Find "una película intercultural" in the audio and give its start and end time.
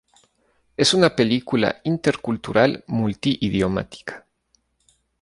0.95-2.83